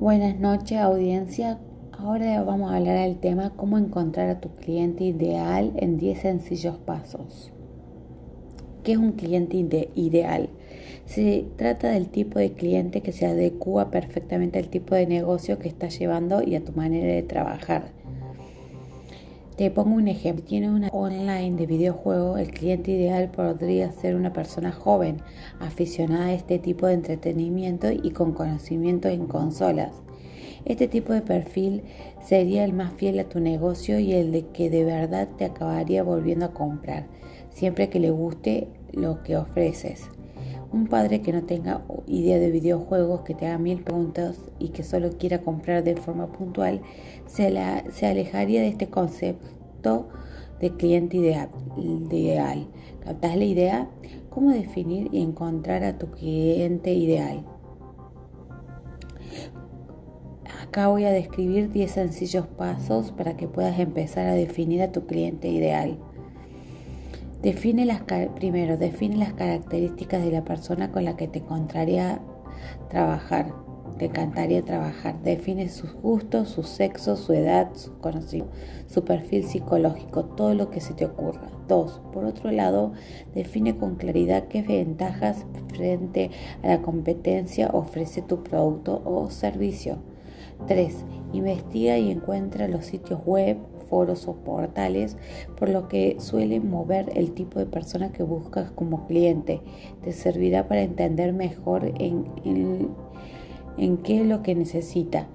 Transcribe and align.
Buenas 0.00 0.40
noches 0.40 0.78
audiencia. 0.78 1.58
Ahora 1.92 2.42
vamos 2.42 2.72
a 2.72 2.76
hablar 2.76 3.00
del 3.00 3.18
tema 3.18 3.50
cómo 3.54 3.76
encontrar 3.76 4.30
a 4.30 4.40
tu 4.40 4.48
cliente 4.48 5.04
ideal 5.04 5.74
en 5.76 5.98
10 5.98 6.20
sencillos 6.22 6.78
pasos. 6.78 7.52
¿Qué 8.82 8.92
es 8.92 8.98
un 8.98 9.12
cliente 9.12 9.90
ideal? 9.94 10.48
Se 11.04 11.44
trata 11.58 11.90
del 11.90 12.08
tipo 12.08 12.38
de 12.38 12.54
cliente 12.54 13.02
que 13.02 13.12
se 13.12 13.26
adecua 13.26 13.90
perfectamente 13.90 14.58
al 14.58 14.70
tipo 14.70 14.94
de 14.94 15.06
negocio 15.06 15.58
que 15.58 15.68
estás 15.68 15.98
llevando 15.98 16.42
y 16.42 16.54
a 16.54 16.64
tu 16.64 16.72
manera 16.72 17.12
de 17.12 17.22
trabajar. 17.22 17.99
Te 19.60 19.70
pongo 19.70 19.96
un 19.96 20.08
ejemplo. 20.08 20.42
Tiene 20.42 20.70
una 20.70 20.88
online 20.88 21.54
de 21.54 21.66
videojuegos. 21.66 22.40
El 22.40 22.50
cliente 22.50 22.92
ideal 22.92 23.30
podría 23.30 23.92
ser 23.92 24.14
una 24.14 24.32
persona 24.32 24.72
joven, 24.72 25.18
aficionada 25.58 26.28
a 26.28 26.32
este 26.32 26.58
tipo 26.58 26.86
de 26.86 26.94
entretenimiento 26.94 27.92
y 27.92 28.10
con 28.12 28.32
conocimiento 28.32 29.08
en 29.08 29.26
consolas. 29.26 29.92
Este 30.64 30.88
tipo 30.88 31.12
de 31.12 31.20
perfil 31.20 31.82
sería 32.24 32.64
el 32.64 32.72
más 32.72 32.94
fiel 32.94 33.18
a 33.18 33.28
tu 33.28 33.38
negocio 33.38 33.98
y 33.98 34.14
el 34.14 34.32
de 34.32 34.46
que 34.46 34.70
de 34.70 34.82
verdad 34.82 35.28
te 35.36 35.44
acabaría 35.44 36.02
volviendo 36.02 36.46
a 36.46 36.54
comprar, 36.54 37.04
siempre 37.50 37.90
que 37.90 38.00
le 38.00 38.10
guste 38.10 38.68
lo 38.94 39.22
que 39.22 39.36
ofreces. 39.36 40.08
Un 40.72 40.86
padre 40.86 41.20
que 41.20 41.32
no 41.32 41.42
tenga 41.42 41.82
idea 42.06 42.38
de 42.38 42.50
videojuegos, 42.50 43.22
que 43.22 43.34
te 43.34 43.46
haga 43.46 43.58
mil 43.58 43.82
preguntas 43.82 44.38
y 44.58 44.68
que 44.68 44.84
solo 44.84 45.10
quiera 45.18 45.42
comprar 45.42 45.82
de 45.82 45.96
forma 45.96 46.30
puntual, 46.30 46.82
se, 47.26 47.52
se 47.90 48.06
alejaría 48.06 48.60
de 48.60 48.68
este 48.68 48.88
concepto 48.88 50.08
de 50.60 50.70
cliente 50.76 51.16
ideal. 51.16 52.68
¿Captas 53.04 53.36
la 53.36 53.44
idea? 53.44 53.90
¿Cómo 54.28 54.50
definir 54.50 55.08
y 55.12 55.22
encontrar 55.22 55.82
a 55.84 55.98
tu 55.98 56.10
cliente 56.10 56.92
ideal? 56.92 57.44
Acá 60.62 60.86
voy 60.88 61.04
a 61.04 61.10
describir 61.10 61.72
10 61.72 61.90
sencillos 61.90 62.46
pasos 62.46 63.10
para 63.10 63.36
que 63.36 63.48
puedas 63.48 63.80
empezar 63.80 64.26
a 64.26 64.34
definir 64.34 64.82
a 64.82 64.92
tu 64.92 65.06
cliente 65.06 65.48
ideal. 65.48 65.98
Define 67.42 67.86
las, 67.86 68.02
primero, 68.34 68.76
define 68.76 69.16
las 69.16 69.32
características 69.32 70.22
de 70.22 70.30
la 70.30 70.44
persona 70.44 70.92
con 70.92 71.04
la 71.04 71.16
que 71.16 71.26
te 71.26 71.38
encantaría 71.38 72.20
trabajar. 72.90 73.54
Te 73.96 74.06
encantaría 74.06 74.62
trabajar. 74.62 75.22
Define 75.22 75.68
sus 75.70 75.94
gustos, 75.94 76.50
su 76.50 76.62
sexo, 76.62 77.16
su 77.16 77.32
edad, 77.32 77.70
su 77.74 77.92
su 78.86 79.04
perfil 79.04 79.44
psicológico, 79.44 80.24
todo 80.24 80.54
lo 80.54 80.70
que 80.70 80.82
se 80.82 80.92
te 80.92 81.06
ocurra. 81.06 81.50
Dos, 81.66 82.02
por 82.12 82.24
otro 82.24 82.50
lado, 82.50 82.92
define 83.34 83.76
con 83.76 83.96
claridad 83.96 84.48
qué 84.48 84.62
ventajas 84.62 85.46
frente 85.74 86.30
a 86.62 86.68
la 86.68 86.82
competencia 86.82 87.70
ofrece 87.72 88.20
tu 88.20 88.42
producto 88.42 89.00
o 89.04 89.30
servicio. 89.30 89.98
3. 90.66 91.04
Investiga 91.32 91.96
y 91.96 92.10
encuentra 92.10 92.68
los 92.68 92.84
sitios 92.86 93.20
web, 93.24 93.56
foros 93.90 94.26
o 94.28 94.36
portales, 94.36 95.16
por 95.58 95.68
lo 95.68 95.88
que 95.88 96.16
suele 96.20 96.60
mover 96.60 97.10
el 97.14 97.32
tipo 97.32 97.58
de 97.58 97.66
persona 97.66 98.12
que 98.12 98.22
buscas 98.22 98.70
como 98.70 99.06
cliente. 99.06 99.60
Te 100.02 100.12
servirá 100.12 100.68
para 100.68 100.82
entender 100.82 101.34
mejor 101.34 101.92
en, 101.98 102.24
en 103.76 103.96
qué 103.98 104.20
es 104.20 104.26
lo 104.26 104.42
que 104.42 104.54
necesita. 104.54 105.26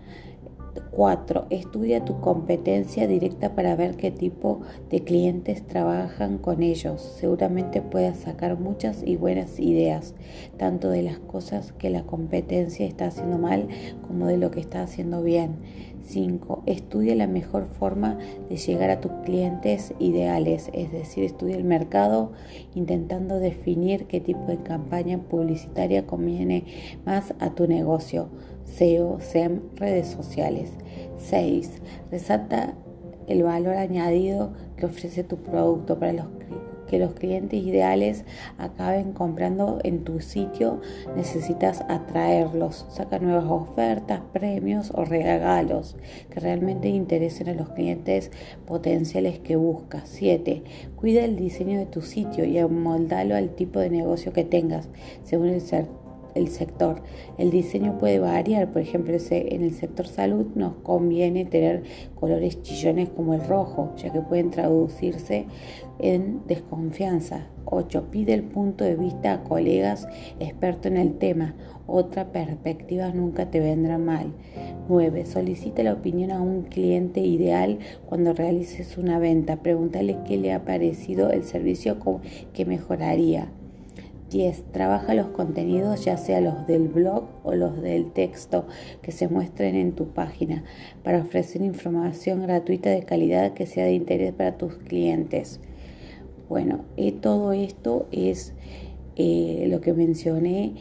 4. 0.82 1.48
Estudia 1.50 2.06
tu 2.06 2.20
competencia 2.20 3.08
directa 3.08 3.56
para 3.56 3.76
ver 3.76 3.96
qué 3.96 4.12
tipo 4.12 4.62
de 4.90 5.04
clientes 5.04 5.66
trabajan 5.66 6.38
con 6.38 6.64
ellos. 6.64 7.02
Seguramente 7.20 7.82
puedas 7.82 8.18
sacar 8.18 8.60
muchas 8.60 9.04
y 9.04 9.16
buenas 9.16 9.60
ideas, 9.60 10.16
tanto 10.58 10.90
de 10.90 11.04
las 11.04 11.20
cosas 11.20 11.72
que 11.74 11.90
la 11.90 12.04
competencia 12.04 12.86
está 12.86 13.08
haciendo 13.08 13.38
mal 13.38 13.68
como 14.08 14.28
de 14.28 14.38
lo 14.38 14.52
que 14.52 14.60
está 14.60 14.82
haciendo 14.82 15.22
bien. 15.22 15.58
5. 16.08 16.64
Estudia 16.66 17.16
la 17.16 17.28
mejor 17.28 17.66
forma 17.66 18.18
de 18.50 18.58
llegar 18.58 18.90
a 18.90 19.02
tus 19.02 19.12
clientes 19.24 19.94
ideales, 20.00 20.70
es 20.74 20.92
decir, 20.92 21.24
estudia 21.24 21.56
el 21.56 21.64
mercado 21.64 22.32
intentando 22.76 23.40
definir 23.40 24.06
qué 24.06 24.20
tipo 24.20 24.46
de 24.48 24.58
campaña 24.58 25.18
publicitaria 25.18 26.06
conviene 26.06 26.64
más 27.06 27.34
a 27.40 27.52
tu 27.52 27.68
negocio. 27.68 28.30
SEO, 28.66 29.20
SEM, 29.20 29.62
redes 29.76 30.08
sociales. 30.08 30.72
6. 31.18 31.82
Resalta 32.12 32.74
el 33.28 33.44
valor 33.44 33.76
añadido 33.76 34.54
que 34.78 34.86
ofrece 34.86 35.24
tu 35.24 35.38
producto 35.38 35.98
para 35.98 36.14
los 36.14 36.28
que 36.88 37.00
los 37.00 37.14
clientes 37.14 37.64
ideales 37.64 38.26
acaben 38.58 39.14
comprando 39.14 39.80
en 39.84 40.04
tu 40.04 40.22
sitio, 40.22 40.82
necesitas 41.16 41.84
atraerlos. 41.90 42.86
Saca 42.90 43.20
nuevas 43.20 43.46
ofertas, 43.46 44.22
premios 44.34 44.92
o 44.94 45.04
regalos 45.06 45.96
que 46.30 46.40
realmente 46.40 46.90
interesen 46.90 47.50
a 47.50 47.54
los 47.54 47.70
clientes 47.70 48.32
potenciales 48.66 49.40
que 49.40 49.56
buscas. 49.56 50.04
7. 50.10 50.64
Cuida 50.96 51.24
el 51.24 51.36
diseño 51.36 51.80
de 51.80 51.86
tu 51.86 52.02
sitio 52.02 52.46
y 52.46 52.58
amoldalo 52.58 53.36
al 53.36 53.56
tipo 53.56 53.80
de 53.80 53.90
negocio 53.90 54.34
que 54.34 54.44
tengas 54.44 54.90
según 55.24 55.48
el 55.50 55.62
el 56.36 56.50
sector. 56.50 57.02
El 57.38 57.50
diseño 57.50 57.98
puede 57.98 58.20
variar, 58.20 58.72
por 58.72 58.82
ejemplo, 58.82 59.16
en 59.16 59.64
el 59.64 59.74
sector 59.74 60.08
salud 60.08 60.48
nos 60.56 60.76
conviene 60.84 61.46
tener 61.46 61.84
colores 62.16 62.62
chillones 62.62 63.10
como 63.10 63.34
el 63.34 63.46
rojo, 63.46 63.94
ya 63.98 64.12
que 64.12 64.22
pueden 64.22 64.52
traducirse 64.52 65.48
en 66.00 66.42
desconfianza. 66.46 67.48
8. 67.66 68.10
Pide 68.12 68.34
el 68.34 68.44
punto 68.44 68.84
de 68.84 68.96
vista 68.96 69.34
a 69.34 69.44
colegas 69.44 70.08
expertos 70.40 70.92
en 70.92 70.98
el 70.98 71.18
tema. 71.18 71.56
Otra 71.88 72.32
perspectiva 72.32 73.10
nunca 73.12 73.50
te 73.50 73.60
vendrá 73.60 73.98
mal. 73.98 74.34
9. 74.88 75.26
Solicita 75.26 75.84
la 75.84 75.94
opinión 75.94 76.32
a 76.32 76.42
un 76.42 76.64
cliente 76.64 77.22
ideal 77.22 77.80
cuando 78.06 78.34
realices 78.34 78.98
una 78.98 79.20
venta. 79.20 79.58
Pregúntale 79.58 80.18
qué 80.28 80.38
le 80.38 80.54
ha 80.54 80.64
parecido 80.64 81.32
el 81.32 81.44
servicio 81.44 81.98
que 82.54 82.66
mejoraría. 82.66 83.52
10. 84.30 84.72
Trabaja 84.72 85.14
los 85.14 85.28
contenidos, 85.28 86.06
ya 86.06 86.18
sea 86.18 86.42
los 86.42 86.68
del 86.68 86.88
blog 86.88 87.26
o 87.44 87.54
los 87.54 87.82
del 87.82 88.12
texto 88.12 88.66
que 89.02 89.12
se 89.12 89.28
muestren 89.28 89.76
en 89.76 89.94
tu 89.94 90.08
página, 90.10 90.64
para 91.04 91.20
ofrecer 91.20 91.62
información 91.62 92.42
gratuita 92.42 92.90
de 92.90 93.04
calidad 93.04 93.54
que 93.54 93.66
sea 93.66 93.86
de 93.86 93.94
interés 93.94 94.34
para 94.34 94.58
tus 94.58 94.76
clientes. 94.76 95.60
Bueno, 96.50 96.86
y 96.96 97.12
todo 97.12 97.54
esto 97.54 98.08
es 98.12 98.54
eh, 99.16 99.66
lo 99.70 99.82
que 99.82 99.94
mencioné 99.94 100.74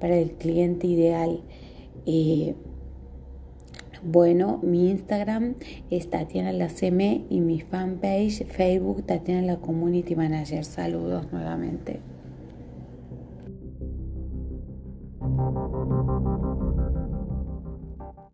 para 0.00 0.16
el 0.16 0.32
cliente 0.32 0.86
ideal. 0.86 1.40
Eh, 2.06 2.54
bueno, 4.04 4.58
mi 4.64 4.90
Instagram 4.90 5.54
es 5.90 6.10
Tatiana 6.10 6.52
La 6.52 6.68
CM 6.68 7.24
y 7.30 7.40
mi 7.40 7.60
fanpage 7.60 8.44
Facebook 8.46 9.04
Tatiana 9.04 9.42
La 9.42 9.56
Community 9.58 10.16
Manager. 10.16 10.64
Saludos 10.64 11.30
nuevamente. 11.30 12.00
Thank 15.62 16.96
you. 16.96 17.01